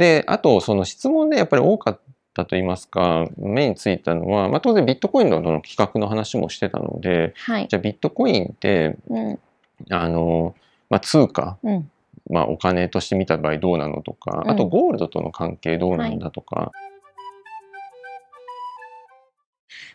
[0.00, 2.00] で、あと、その質問でやっぱり多かっ
[2.32, 7.68] たと言いますか、目についたのは、まあ当然ビットコインの企画の話もしてたので、はい。
[7.68, 9.38] じゃあビットコインって、うん。
[9.90, 10.54] あの、
[10.88, 11.90] まあ通貨、うん。
[12.30, 16.72] まあお金として見た場合どうなのとか、うんあとゴールドとの関係どうなんだとか、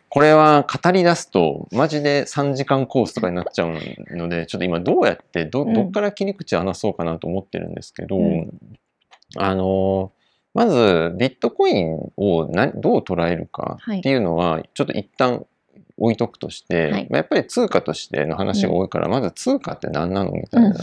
[0.09, 3.73] これは語り出すとマジで3時間コースとかになっちゃう
[4.15, 8.51] のでちょっと今どうやってどうんどっから切り口話そうかなと思ってるんですけど、うん
[9.35, 10.11] あの
[10.53, 13.99] まずビットコインをなどう捉えるかはい。
[13.99, 15.45] っていうのはちょっと一旦
[15.97, 17.07] 置いとくとして、はい。
[17.09, 20.75] まあやっぱり通貨としての話が多いから、まず通貨って何なのみたいな、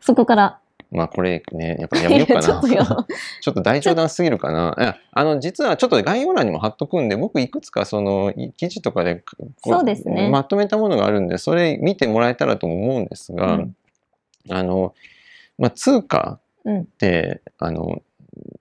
[0.00, 0.60] そこから。
[0.90, 2.42] まあこれねやっぱやめようかな。
[2.42, 2.84] ちょっとよ。
[3.40, 4.96] ちょっと大冗談すぎるかな。
[5.12, 10.28] あの、実はちょっと概要欄にも貼っとくんで、僕いくつかそのい記事とかでこそうですね。
[10.30, 13.76] まとめたものがあるんで、それ見てもらえたらと思うんですが、うん。
[14.50, 14.94] あの、
[15.58, 18.02] まあ、通貨うんって、あの、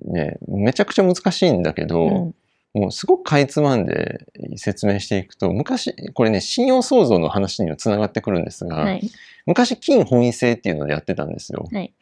[0.06, 2.36] ね、めちゃくちゃ難しいんだけど、うん。
[2.82, 9.02] もうすごくかいつまんで説明していくと、昔、これね、信用創造の話にもつながってくるんですが、はい。
[9.46, 11.68] 昔金本位制っていうのでやってたんですよ。
[11.72, 11.94] はい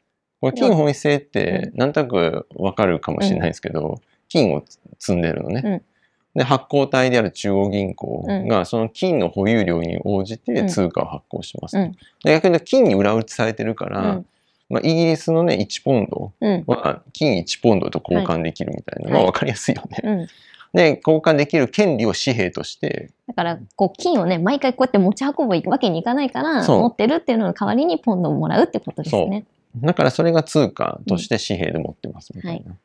[0.41, 4.63] これ金本位制ってなんとなくわかるかもしれないですけど、金を
[4.97, 5.61] 積んでるのね。
[5.63, 5.81] うん
[6.33, 11.79] で発行体である中央銀行がその金の保有量に応じて通貨を発行しますと。
[11.79, 14.25] うんで逆に金に裏打ちされてるから、うん
[14.71, 16.63] まあ、イギリスのね1ポンドうん。
[16.67, 19.97] は金1ポンドと交換できるみたいな、はいまあわかりやすいよね。
[20.03, 20.27] うん。
[20.73, 29.45] で交換できる権利を紙幣としてだから、こう、金をね、毎回こうやって持ち運ぶわけにいかないから、持ってるっていうのの代わりにポンドをもらうってことですね。
[29.75, 32.75] だからそれが通貨として紙幣で持ってますみたいな。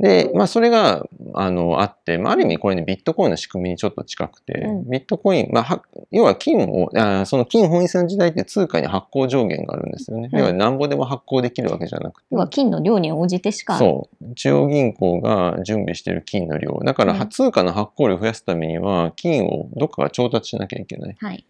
[0.00, 10.30] で、まあそれが、あの、あって、まあある意味これね、ビットコインの仕組みにちょっと近くて、うんビットコイン、まあは、要は金を、あその金本位制の時代って通貨に発行上限があるんですよね。
[10.32, 12.26] うん要はなんぼでも発行できるわけじゃなくて。
[12.32, 13.78] 要は金の量に応じてしか。
[13.78, 14.34] そう。
[14.34, 16.80] 中央銀行が準備している金の量。
[16.84, 21.16] だから、うん通貨の発行量を増やすためには、金をどっかが調達しなきゃいけない。
[21.18, 21.46] はい。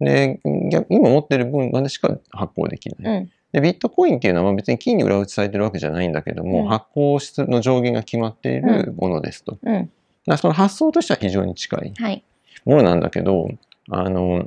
[0.00, 3.18] で、逆今持ってる分までしか発行できない。
[3.18, 3.30] うん。
[3.56, 9.56] で、ビットコインっていうのはまあ別に金に裏打ちされてるわけじゃないんだけども、うん発行質の上限が決まっているものですと。
[9.62, 9.90] うん。
[10.26, 12.22] らその発想としては非常に近いはい。
[12.66, 13.48] ものなんだけど、
[13.88, 14.46] あの、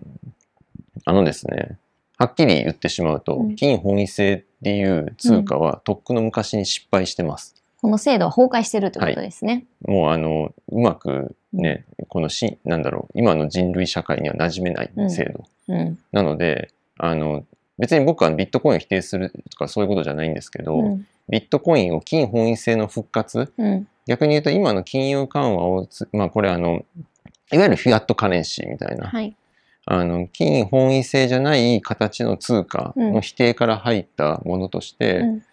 [1.05, 1.79] あのですね、
[2.19, 7.55] はっきり言ってしまうと、うん金本位制っていう通貨はとっくの昔に失敗してます。
[7.81, 9.65] この制度は崩壊してるってことですね。
[9.87, 15.45] もうあの、うまくね、このし、なんだろう、今の人類社会には馴染めない制度。
[15.69, 15.97] うん。
[16.11, 17.43] なので、あの、
[17.79, 21.07] 別に僕はビットコインを否定するとかそういうことじゃないんですけど、うん。
[21.29, 23.88] ビットコインを金本位制の復活、うん。
[24.06, 26.85] 逆に言うと今の金融緩和をつ、まあこれあの、
[27.51, 29.35] いわゆるフィアットカレンシーみたいな、はい。
[29.85, 35.44] あの、金本位制じゃない形の通貨の否定から入ったものとして、うん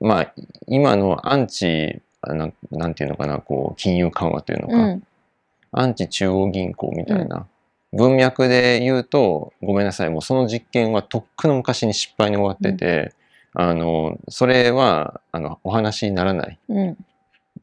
[0.00, 0.34] まあ
[0.66, 5.02] 今のアンチ、あなんなんていうのかな、こう、金融緩和というのか、うん。
[5.72, 7.46] アンチ中央銀行みたいな、
[7.96, 13.14] 文脈で言うと、ごめんなさい、もうその実験はとっくの昔に失敗に終わってて、
[13.54, 16.96] あの、それは、あの、お話にならないう。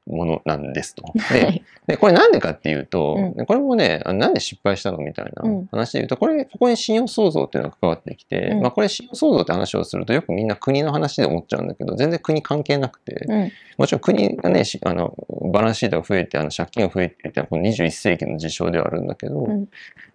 [0.07, 1.03] ものなんですと。
[1.03, 1.63] は で、い。
[1.87, 13.51] でこれなんでかっていうと、うこれもね、あなんで失敗したのみたいなうん話で言うと、これ、ここに信用創造っていうのが関わってきて、うんまあこれ信用創造って話をするとよくみんな国の話で思っちゃうんだけど、全然国関係なくて、うん。
[13.77, 15.15] もちろん国がね、しあの、
[15.51, 19.67] バランスシートが増えて、あの、借金が増えてってこの21世紀の事象ではあるんだけど、うん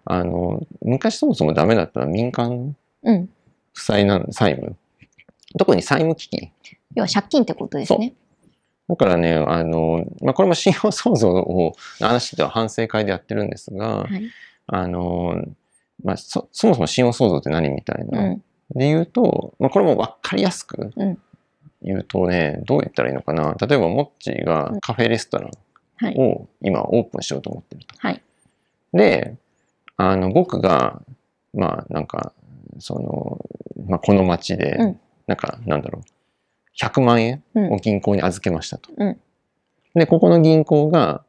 [0.09, 2.77] あの、昔そもそもダメだったのは民間。
[3.03, 4.77] 負債なん、債務。
[5.59, 6.51] 特に債務危機。
[6.95, 8.15] 要は借金ってことですね。
[8.89, 14.31] だからね、あの、まあ、これも信用創造を話では反省会でやってるんですが、はい。
[14.67, 15.45] あの、
[16.05, 18.31] まあ、そ、そもそも信用創造って何みたいうな。
[18.31, 18.39] ん。
[18.75, 21.19] で言うと、まあ、これも分かりやすくうん
[21.83, 23.55] 言うとね、どう言ったらいいのかな。
[23.61, 25.51] 例えば、モッチーがカフェレストラン
[25.99, 26.15] はい。
[26.19, 27.95] を今オープンしようと思ってると。
[27.99, 28.23] はい。
[28.93, 29.37] で、
[29.97, 31.01] あの、僕が、
[31.55, 32.33] まあ、なんか、
[32.79, 36.03] その、まあ、この町で、うんなんか、なんだろう、
[36.81, 38.91] 100万円うんを銀行に預けましたと。
[38.97, 39.21] うん
[39.95, 41.23] で、ここの銀行が、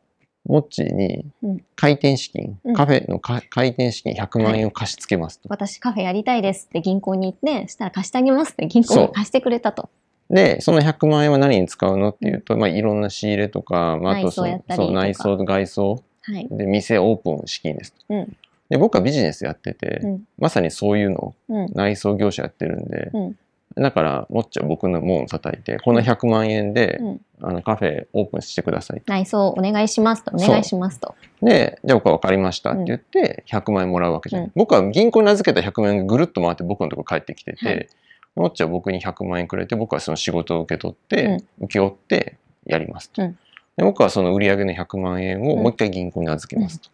[0.46, 5.48] モッチーにうん開店資金、うんカフェのか開店資金100万円を貸し付けますと。
[5.50, 9.90] 私カフェやりたいですって銀行に行って、したら貸してあげますって銀行そうが貸してくれたと。
[10.30, 16.48] で、その100万円は何に使うのっていうと、まあ、いろんな仕入れとか、まあ、あとそう内装と外装はい。
[16.52, 18.00] で、店オープン資金ですと。
[18.10, 18.38] うん。
[18.70, 20.24] で、僕はビジネスやってて、うん。
[20.38, 21.34] まさにそういうの。
[21.74, 23.38] 内装業者やってるんで、うん
[23.80, 27.22] だから、もっちゃん僕の門を叩いて、この100万円で、うん。
[27.40, 29.02] あのカフェオープンしてください。
[29.06, 30.32] 内装お願いしますと。
[30.34, 31.14] お願いしますと。
[31.44, 34.44] で、じゃあ僕は分かりましたって言って、100万円もらうわけじゃん。
[34.46, 37.88] うん僕は銀行に預けた100万円がぐるっと回って僕のところ帰ってきてて、はい
[38.36, 43.22] もっちは僕に100万円くれて、僕はその仕事を受け取って、請け負ってやりますと。
[43.22, 43.38] うん
[43.78, 46.90] で僕はその売り上げの100万円をうんもう一回銀行に預けますと。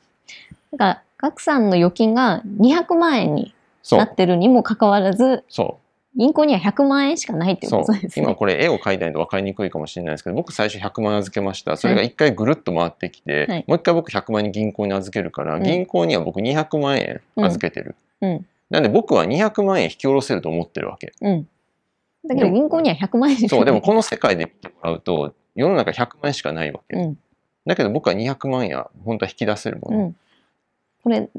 [0.74, 3.56] だから、ガクさんの預金が200万円に。
[3.92, 5.78] なってるにもかかわらず、そ
[6.16, 7.70] 銀行には100万円しかないってう。
[7.70, 8.24] いうことですね。
[8.26, 11.76] 今これ絵を描いたりと分かりにくいかもしれないですけど、僕最初100万預けました。
[11.78, 17.96] それが一回ぐるっと回ってきて、はいもう一回僕100万に銀行に預けるから、うん銀行には僕200万円預けてる。
[18.22, 18.46] うん。
[18.70, 21.14] なんで僕は200万円引き下ろせると思ってるわけ。
[21.22, 21.48] うん。
[22.28, 23.50] だけど銀行には100万円しかない。
[23.50, 26.96] そう、でもこの世界で見てもらうと、世の中100万円しかないわけ。
[26.96, 27.18] うん。
[27.66, 29.98] だけど僕は200万円や本当は引き出せるもの。
[29.98, 30.16] うん。
[31.04, 31.30] これ、ん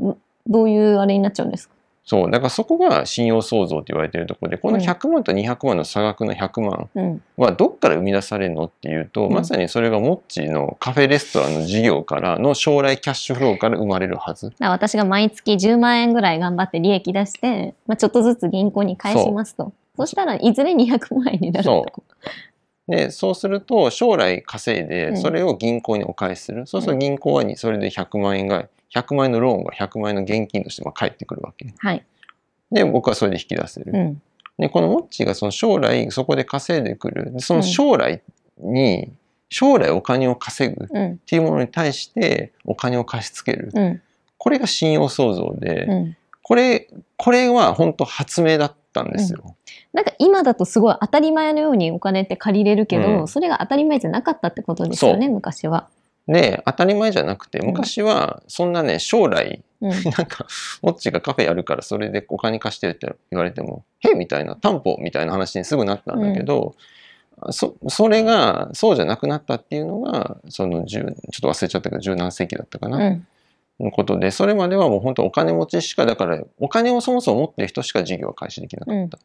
[0.46, 1.74] どういうあれになっちゃうんですか？
[2.06, 7.22] そう、だからそこが信用創造と言われているところで、このうん100万と200万の差額の100万うん。
[7.36, 14.52] はどっから生み出されるのっていうと、うんまさにそれがモッチーのカフェレストランの事業からの将来キャッシュフローから生まれるはず。
[14.60, 19.72] 私が毎月10万円ぐらい頑張って利益出して、まあ、ちょっとずつ銀行に返しますと。
[19.96, 21.86] そしたらいずれ200万円になると
[22.88, 26.66] で、そうすると将来稼いうでんそれを銀行にお返しする。
[26.66, 31.74] そうすると銀行はにそれで100万円が、100万円のローンが100万円の現金としてまあ返ってくるわけ。
[31.78, 32.04] はい。
[32.70, 33.92] で、僕はそれで引き出せる。
[33.94, 34.22] うん。
[34.58, 37.32] で、このモッチーがその将来そこで稼いでくる。
[37.32, 38.22] でその将来
[38.58, 39.12] に、
[39.48, 41.18] 将来お金を稼ぐっうん。
[41.18, 43.70] ていうものに対してお金を貸し付ける。
[43.72, 44.02] うん。
[44.38, 46.16] これが信用創造で、うん。
[46.42, 49.56] これ、これは本当発明だったんですよ。
[49.92, 55.88] なんか今だとすごい当たり前のようにお金って借りれるけど、うんそれが当たり前じゃなかったってことですよね、昔は。
[56.26, 59.90] で、当たり前じゃなくて、ん昔はそんなね、将来、うん。
[60.04, 60.46] なんか、
[60.82, 66.74] モッチーがカフェやるからそれでお金貸してって言われても、へみたいな、担保みたいな話にすぐなったんだけど、
[67.50, 72.98] そそれがそうじゃなくなったっていうのが、その10、ちょっと忘れちゃったけど、十何世紀だったかな。
[72.98, 73.26] うん。
[73.80, 79.18] のことで、それまではもう本当お金持ちしか、だからお金をそもそも持ってる人しか事業は開始できなかった。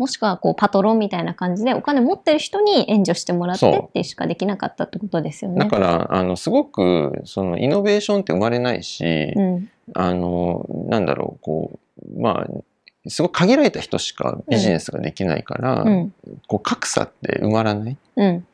[0.00, 5.58] もしくはこうパトロンみたいな感じでお金持ってる人に援助してもらってってしかできなかったってことですよね。
[5.58, 9.04] だから、あの、すごく、その、イノベーションって生まれないし、
[9.36, 9.70] うん。
[9.92, 11.78] あの、なんだろう、こ
[12.16, 16.14] う、まあ、すごく限られた人しかビジネスができないから、うん。
[16.46, 17.96] こう、格差って埋まらない？
[18.16, 18.46] うん。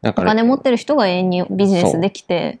[0.00, 2.58] だから、お金持ってる人が永遠にビジネスできて、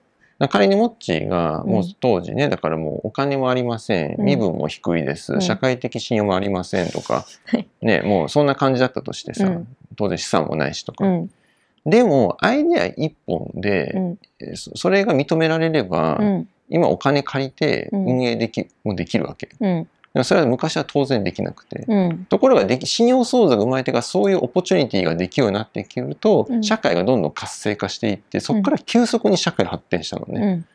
[0.50, 4.24] 仮にモッチーが、もううん当時ね、だからもうお金もありません、うん。
[4.26, 5.40] 身分も低いです、うん。
[5.40, 7.24] 社会的信用もありませんとか。
[7.46, 9.68] はい、ね、もうそんな感じだったとしてさ、うん。
[9.96, 11.06] 当然資産もないしとか。
[11.06, 11.30] うん。
[11.86, 13.94] でも、アイデア一本で、
[14.54, 16.48] そそれが認められれば、うん。
[16.68, 18.06] 今お金借りてうん。
[18.06, 19.48] 運営でき、もできるわけ。
[20.18, 21.84] もそれは昔は当然できなくて。
[21.88, 22.26] うん。
[22.26, 30.40] ところができ、信用創造が生まれてからそういうオポチュニティができるようになってくると、うん社会がどんどん活性化していって、そこから急速に社会発展したのね。
[30.40, 30.66] うん。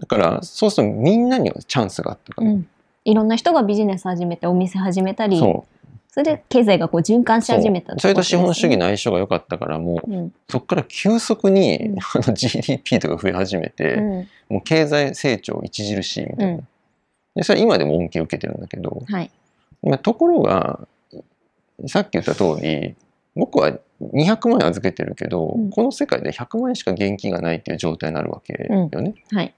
[0.00, 2.50] だから、そうするとみんなにはチャンスがあったから。
[2.50, 2.68] うん。
[3.04, 5.64] いろんな人がビジネス始めて、お店始めたり、そ
[6.10, 10.32] それで経済がこう循環し始めたってそれと資本主義の相性が良かったから、もう、うん。
[10.48, 11.98] そこから急速に、うん
[12.34, 14.28] GDP とか増え始めて、うん。
[14.48, 16.62] もう経済成長著しいみたいな。
[17.38, 19.30] うんでそれは今でも恩恵を受けてるんだけど、はい。
[19.82, 20.80] まあ、ところが、
[21.86, 22.96] さっき言った通り、
[23.36, 29.14] 僕は200万円預けてるけど、うんこの世界で100万円しか現金がないっていう状態になるわけよね。
[29.30, 29.54] はい。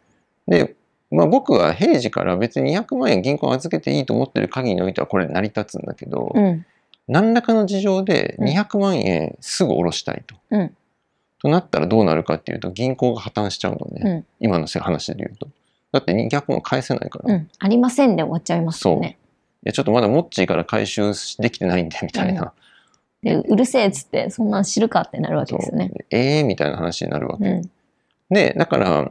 [0.47, 0.77] で、
[1.11, 6.67] まあ、僕は平時から別に200万円銀行に預けていいと思ってる限りにおいてはこれ成り立つんだけど、うん。
[7.09, 10.37] 何らかの事情でうん200万円すぐ下ろしたいと。
[10.51, 10.77] うん。
[11.41, 14.03] となったらどうなるかっていうと銀行が破綻しちゃうのね。
[14.05, 14.27] うん。
[14.41, 15.49] 今の話で言うと。
[15.93, 17.33] だって200万円返せないから。
[17.33, 17.49] いうん。
[17.59, 19.19] ありませんで終わっちゃいますよね。
[19.65, 22.53] やちょっとまだモッチーから回収できてないんでみたいな。
[23.23, 25.93] で、うるせえっつって、そんなん知るかってなるわけですよね。
[26.11, 27.45] ええみたいな話になるわけ。
[27.45, 27.71] うん。
[28.31, 29.11] で、だから、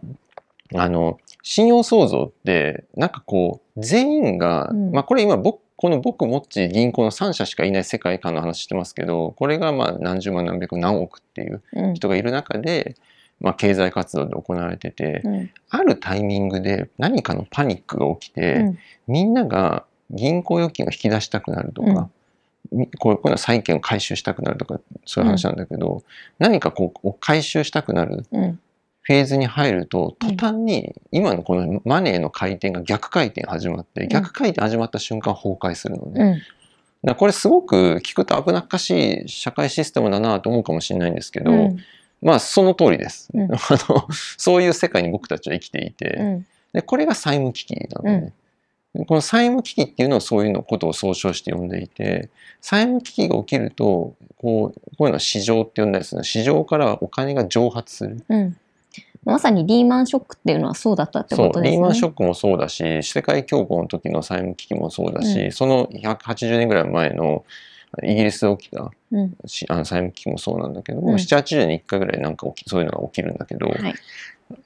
[0.75, 11.93] あの、信用創造って、なんかこう、全員が、うんまあこれ今僕、この僕、モッチー、銀行の3社しかいない世界観の話してますけど、これがまあ何十万何百何億っていううん。
[11.93, 12.95] 人がいる中で、
[13.39, 15.51] まあ経済活動で行われてて、うん。
[15.69, 22.09] あるタイミングで何かのパニックが起きて、うんみんなが銀行預金を引き出したくなるとか、
[22.71, 26.03] うこういうの債券を回収したくなるとか、そういう話なんだけど、
[26.37, 28.59] 何かこう回収したくなるうん。
[29.01, 36.43] フェーズに入るとうん途端に今のこのマネーの回転が逆回転始まって、ん逆回転始まった瞬間崩壊するのね。
[37.17, 41.79] これすごく聞くと危なっかしい社会システムだなと思うかもしれないんですけど、うん。
[42.21, 43.57] まあその通りです、うん あ
[43.89, 44.07] の。
[44.37, 46.45] そういう世界に僕たちは生きていて、うん。
[46.73, 48.33] でこれが債務危機なのね。
[49.07, 58.23] この債務危機っていうのをそういうのことを総称して呼んでいて、債務危機が起きると、こう、こういうのを市場って呼んだりする市場からお金が蒸発する。
[58.27, 58.57] うん。
[59.25, 61.71] まさにリーマンショックっていうのはそうだったってことですね。
[61.71, 67.45] リーマンショックもそうだし、世界恐慌の時の債務危機もそうだし、うんその180年ぐらい前の
[68.03, 69.35] イギリスで起きたうん。
[69.45, 73.95] しあの債務危機もそうなんだけど、うん7、80年に1回ぐらいなんかそういうのが起きるんだけど、はい。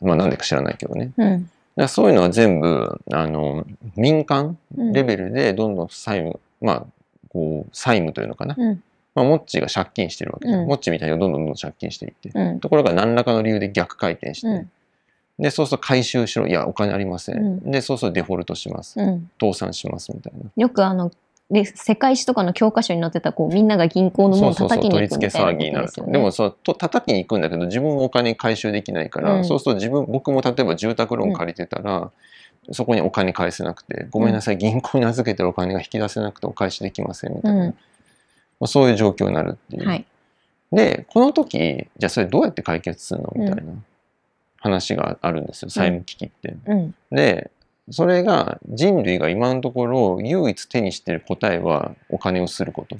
[0.01, 1.12] まあなんでか知らないけどね。
[1.18, 1.44] うん。
[1.44, 3.65] だからそういうのは全部、あの、
[3.96, 6.86] 民間うんレベルでどんどん債務、まあ、
[7.30, 8.56] こう、債務というのかな。
[8.58, 8.84] うん。
[9.15, 10.62] まあ、モッチーが借金してるわけじゃん。
[10.62, 12.32] うんモッチーみたいにどんどんどんどん借金していって。
[12.34, 12.60] うん。
[12.60, 14.72] ところが何らかの理由で逆回転して、うん
[15.39, 16.46] で、そうすると回収しろ。
[16.48, 17.38] いや、お金ありません。
[17.38, 19.00] うんで、そうするとデフォルトします。
[19.00, 19.32] うん。
[19.39, 20.50] 倒産しますみたいな。
[20.56, 21.12] よくあの、
[21.53, 26.12] で世界史とかの教科書に載ってた、こう、みんなが銀行のものをそうそうそう、叩きに取り付け行くみたいな騒ぎになると。
[26.12, 32.12] でもそうと、叩きに行くんだけど、自分もお金回収できないから、うんそうすると自分、僕も例えば住宅ローン借りてたら、
[32.72, 37.65] そこにお金返せなくて、ごめんなさい、銀行に預けてるお金が引き出せなくてお返しできませんみたいな。
[37.65, 37.75] うんま
[38.65, 39.88] あ、そういう状況になるっていう。
[39.88, 40.05] はい。
[40.72, 43.31] で、この時、じゃあそれどうやって解決するの？
[43.36, 43.74] みたいな
[44.60, 46.55] 話があるんですよ、債務危機って。
[46.65, 46.95] うん。
[47.12, 47.51] で、
[47.90, 52.98] それが人類が今のところ唯一手にしている答えはお金をすること。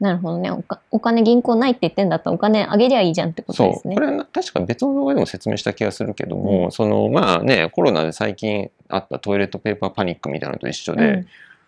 [0.00, 0.50] なるほどね。
[0.50, 3.62] おかお金銀行ないって言ってんだったらお金あげりゃいいじゃんってこと。
[3.62, 4.00] ですねこ。
[4.00, 11.26] れは確か別の動画でも説明した気がするけども、そのまあね、コロナで最近あったトイレットペーパーパニックみたいなのと一緒で、うん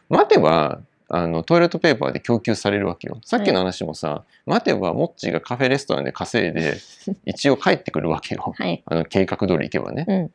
[0.09, 3.19] 待てば、あの、トイレットペーパーで供給されるわけよ。
[3.25, 6.77] さっきの話もさ、待てば、モッチーがカフェレストランで稼いで、
[7.25, 8.55] 一応帰ってくるわけよ。
[8.57, 8.83] はい。
[8.87, 10.05] あの、計画通り行けばね。
[10.09, 10.31] うん。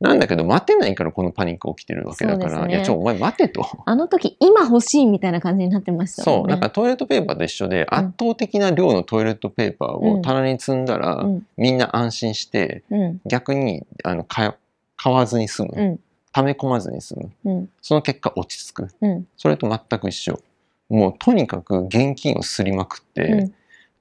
[0.00, 3.66] なんだけど、待てないからこのパニック起きてるわけだから、ねいや、ちょ、お前待てと。
[3.84, 6.46] あの時、今欲しいみたいな感じになってましたそう。
[6.46, 11.46] なんかトイレットペーパーと一緒で、圧倒的な量のトイレットペーパーを棚に積んだら、うん。
[11.56, 13.20] みんな安心して、うん。
[13.26, 14.54] 逆に、あの、買
[14.96, 15.72] 買わずに済む。
[15.76, 16.00] うん。
[16.32, 17.32] 溜め込まずに済む。
[17.44, 17.68] うん。
[17.80, 18.88] その結果落ち着く。
[19.00, 19.26] うん。
[19.36, 20.40] それと全く一緒。
[20.88, 23.54] もうとにかく現金をすりまくって、うん。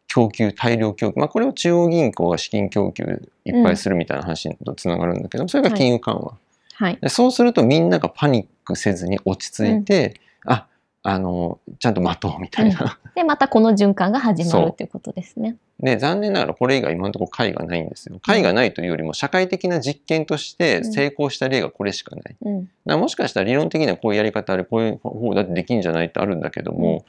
[0.08, 1.20] 供給、大量供給。
[1.20, 6.34] まあこれを中央銀行が資金供給いっぱいするみたいな話とつながるんだけど、それが金融緩和。
[6.76, 6.98] はい。
[7.02, 10.68] でそうするとみんながパニックせずに落ち着いて、あ、
[11.08, 13.00] あの、ちゃんと待とうみたいな。
[13.14, 15.56] で、またこの循環が始まるということですね。
[15.80, 18.20] で、残念ながらこれ以外今のところ解がないんですよ。
[18.24, 22.36] 解がないというよりも社会的な実験として成功した例がこれしかない。
[22.42, 23.00] うん。
[23.00, 27.06] もしかしたら理論的にはこういうやり方ある、こういう方だってできんじゃないってあるんだけども、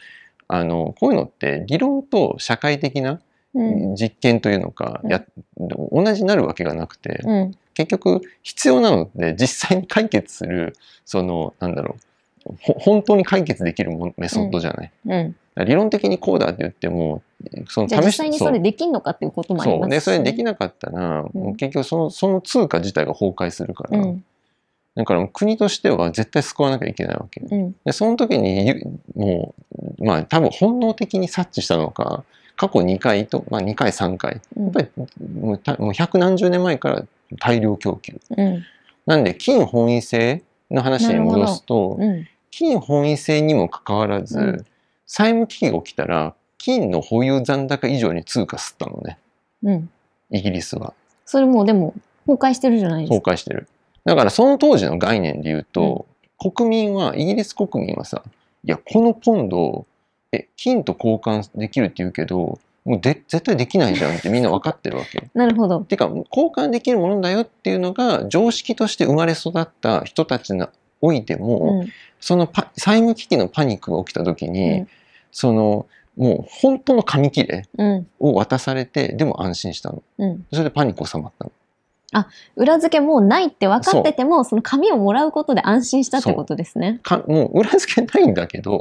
[0.48, 3.20] あの、こういうのって理論と社会的な
[3.56, 3.96] うん。
[3.96, 5.24] 実験というのか、うんや
[5.58, 7.54] 同じになるわけがなくて、うん。
[7.74, 10.74] 結局必要なのって実際に解決する、
[11.04, 11.96] その、なんだろ
[12.46, 14.92] う、ほ本当に解決できるもメソッドじゃない。
[15.06, 15.36] うん。
[15.64, 17.22] 理論的にこうだって言っても、
[17.68, 19.80] その試しにそれできんのかっていうこともありそう。
[19.88, 20.44] で、ますしそれできね。
[20.44, 21.24] なかったら、
[21.56, 24.24] 結局その、その通貨自体が崩壊するから、うん。
[24.96, 27.40] だから国としては絶対救わなきゃいけないわけ。
[27.40, 27.76] うん。
[27.84, 28.82] で、その時にゆ、
[29.14, 29.54] も
[29.98, 32.24] う、まあ多分本能的に察知したのか、
[32.56, 34.88] 過去2回と、まあ2回3回、うんやっぱり
[35.40, 37.04] もうたもう百何十年前から
[37.38, 38.18] 大量供給。
[38.36, 38.64] うん。
[39.04, 42.26] なんで、金本位制の話に戻すと、うん。
[42.50, 44.66] 金本位制にもかかわらず、うん
[45.06, 49.18] 債務危機が起きたら、金の保有残高以上に通貨吸ったのね、
[49.62, 49.90] うん。
[50.30, 50.94] イギリスは。
[51.24, 51.94] それもうでも、
[52.26, 53.30] 崩壊してるじゃないですか。
[53.30, 53.68] 崩壊してる。
[54.06, 56.06] だからその当時の概念で言うと、
[56.38, 58.22] 国民は、イギリス国民はさ、
[58.64, 59.84] いや、このポンド、
[60.32, 65.28] え、金と交換できるって言うけど、もうで絶対できないじゃんってみんな分かってるわけ。
[65.34, 65.80] なるほど。
[65.80, 70.64] てか、交換できるものだよっていうのが常識として生まれ育った人たちに
[71.00, 71.88] おいても、うん。
[72.20, 74.88] そのパ債務危機のパニックが起きた時に、うん
[75.32, 75.86] その、
[76.16, 78.06] もう本当の紙切れうん。
[78.20, 80.02] を渡されて、でも安心したの。
[80.16, 80.46] うん。
[80.50, 81.52] それでパニック収まったの。
[82.56, 87.00] 裏付けもうないって分かってても、その紙をもらうことで安心したってことですね。
[87.02, 88.78] かもう裏付けないんだけど、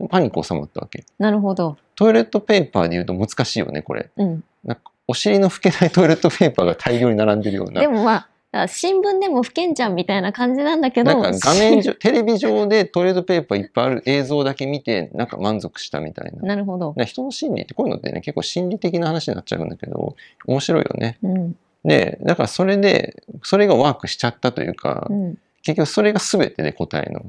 [0.00, 0.08] うん。
[0.08, 1.04] パニック収まったわけ。
[1.18, 1.76] なるほど。
[1.96, 4.10] トイレットペーパーで言うと難しいよね、これ。
[4.16, 4.44] うん。
[4.64, 7.80] なんかお尻の拭けないトイレットペーパーが大量に並んでるような。
[7.80, 16.42] でもまあ、新聞でも不見ちゃんみたいな感じなんだけど、なんか画面上、 テレビ上でトイレットペーパーいっぱいある映像だけ見て、なんか満足したみたいな。
[16.42, 16.94] なるほど。
[16.96, 20.16] ね人の心理ってこういうのってね、結構心理的な話になっちゃうんだけど、
[20.46, 21.18] 面白いよね。
[21.22, 21.56] うん。
[21.84, 25.38] で、だからそれで、それがワークしちゃったというか、うん。
[25.62, 27.24] 結局それが全てで答えの。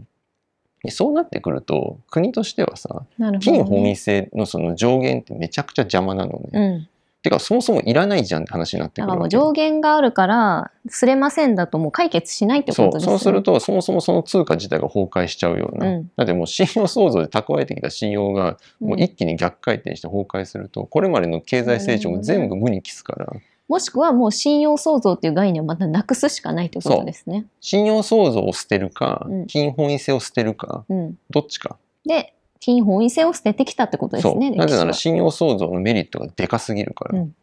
[0.83, 3.03] でそうなってくると、国としてはさ、
[3.41, 6.49] 金本位制のその上限ってめちゃくちゃ邪魔なのね。
[6.53, 6.89] うん。
[7.21, 9.29] てか、そもそもいらないじゃんって話になってくるわけ。
[9.29, 13.05] 上限があるから、すれませんだともう解決しないってことですよね。
[13.07, 15.87] そうすると、そもそもその通貨自体が崩壊しちゃうような。
[15.87, 23.33] うんだってもう信用創造で蓄えてきた信用が、もううん一気に逆回転して崩壊すると、これまでの経済成長も全部無に帰すから、
[23.69, 27.45] もしくはもう信用創造っていう概念をまたなくすしかないってことですね。
[27.61, 31.17] 信用創造を捨てるか、うん金本位制を捨てるか、うん。
[31.29, 31.77] どっちか。
[32.03, 34.35] で、金本位制を捨ててきたってことです。
[34.35, 34.49] ね。
[34.49, 37.19] なぜなら信用創造のメリットがでかすぎるから。
[37.19, 37.35] うん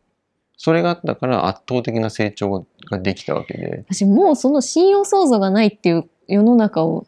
[0.59, 3.69] それがあったから圧倒的な成長ができたわけで。
[3.69, 7.07] は私もうその信用創造がないっていう世の中を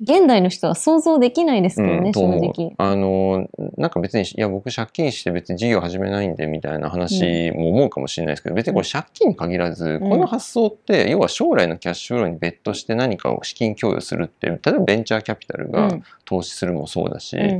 [0.00, 2.74] 現代の人は想像できないですけどね、うん、と正直。
[2.78, 16.02] あの、なんか別に、いや、僕借金して別に事業始めないんでみたいな話も思うかもしれないですけど、別にこれ借金に限らず、この発想って、要は将来のキャッシュフローに別途して何かを資金供与するって、例えばベンチャーキャピタルがうん。
[16.24, 17.58] 投資するもそうだし、うん。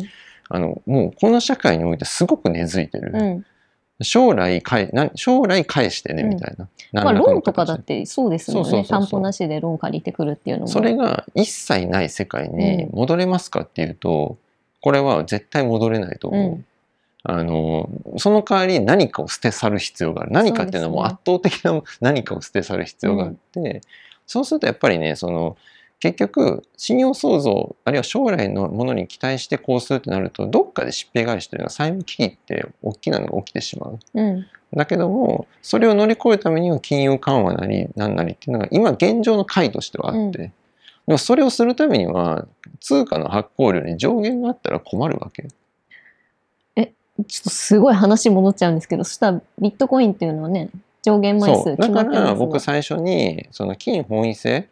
[0.49, 3.45] あの、もうこの社会においてすごく根付いてる。
[3.99, 6.69] うん将来返、な将来返してね、うんみたいな。
[6.93, 8.85] まあ、ローンとかだっ形てそうですもんね。
[8.85, 10.69] 担保なしでローン借りてくるっていうのも。
[10.69, 14.37] それが一切ない世界に戻れますかっていうと、
[14.81, 16.53] これは絶対戻れないと思う。
[16.53, 16.65] うん
[17.27, 20.33] あの、その代わり何かを捨て去る必要がある。
[20.33, 23.81] 何かっていうのはもう圧倒的な何かを捨て去る必要があって、
[24.27, 25.57] そうするとやっぱりね、その、
[26.05, 33.99] 結局、信用創造、あるいは将来のものに期待してこうするってなると、どっかで疾病返しというのは債務危機って大きなのが起きてしまう。
[34.13, 34.47] うん。
[34.75, 40.53] だけども、それを乗り越えるためには金融緩和なり何なりっていうのが今現状の解としてはあって、うん
[41.07, 42.47] でもそれをするためには
[42.81, 45.49] 通貨の発行量に上限があったら困るわけ。
[47.29, 50.71] ちょっとすごい話戻っちゃうんですけど、そしたらビットコインっていうのはね、
[51.03, 51.55] 上限枚。
[51.55, 54.69] 数決まだからってますが僕最初にその金本位制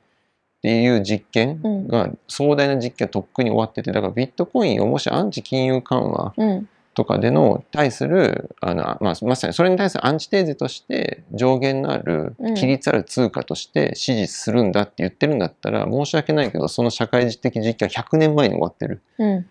[0.62, 6.68] っていう実験が壮大な実験がとっくに終わってて、だからビットコインをもしアンチ金融緩和うん。
[6.94, 19.00] とかでの対するあの、まあ、まさにそれに対するアンチテーゼとして上限のあるうん規律ある通貨として支持するんだって言ってるんだったら申し訳ないけどその社会的実験は100年前に終わってる。
[19.18, 19.46] うん。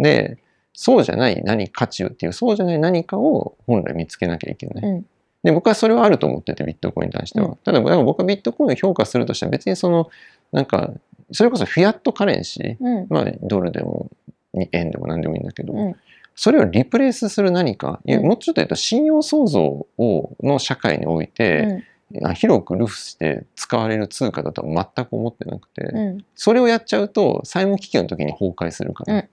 [0.00, 0.38] で
[0.72, 4.84] そうじゃない何価値をっていうそうじゃない何かを本来見つけなきゃいけない。
[4.84, 5.06] うん。
[5.42, 7.48] で僕はそれはあると思っててビットコインに対しては。
[7.48, 10.10] うんただ僕はビットコインを評価するとしたら別にその
[10.52, 10.90] なんか
[11.32, 13.06] それこそフィアットカレンシーうん。
[13.10, 14.10] まあ、ドルでも
[14.54, 15.96] に円でも何でもいいんだけど、うん
[16.40, 21.82] それをリプレイスする何か、もうちょっと言うと信用創造をの社会において、
[22.22, 26.22] あ広くルフして使われる通貨だとは全く思ってなくて。
[26.36, 29.26] それをやっちゃうと債務危機の時に崩壊するから。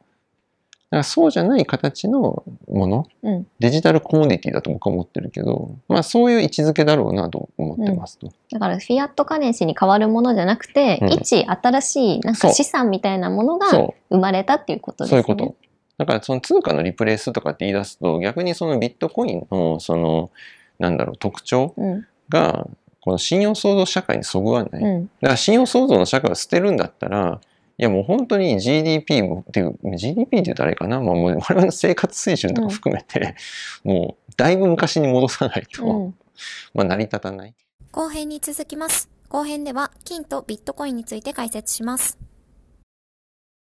[0.95, 8.31] からそうじゃない形のもの、うんデジタルコモディティだと僕は思ってるけど、まあそういう位置づけだろうなと思ってますと。
[8.51, 13.67] だからフィアットカレンシーに変わるものじゃなくて、うん一新しいなんか資産みたいなものが。
[14.09, 15.21] 生まれたっていうことですね。
[15.23, 15.55] そういうこと。
[15.97, 20.29] だからその通貨のリプレイスとかって言い出すと逆にそのビットコインのその
[20.77, 22.07] なんだろう特徴うん。
[22.29, 22.67] が
[23.01, 24.81] この信用創造社会にそぐわない。
[24.81, 25.07] だうん。
[25.07, 27.41] から信用創造の社会を捨てるんだったら
[27.77, 33.35] いやもう本当に GDP もっていう GDP って言うとあれかな、まあ、もう我々の生活水準とか含めて、
[33.83, 36.15] もうだいぶ昔に戻さないと、うん。
[36.73, 37.53] まあ成り立たない。
[37.91, 39.09] 後編に続きます。
[39.27, 42.17] 後編では金とビットコインについて解説します。